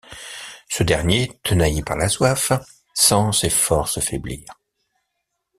Ce 0.67 0.81
dernier, 0.81 1.31
tenaillé 1.43 1.83
par 1.83 1.95
la 1.95 2.09
soif, 2.09 2.51
sent 2.95 3.31
ses 3.33 3.51
forces 3.51 3.99
faiblir. 3.99 4.59